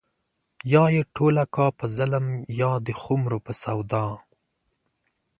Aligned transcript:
يا 0.73 0.83
يې 0.95 1.01
ټوله 1.15 1.43
کا 1.55 1.65
په 1.77 1.85
ظلم 1.97 2.25
يا 2.61 2.71
د 2.85 2.87
خُمرو 3.01 3.39
په 3.45 3.53
سودا 3.63 4.05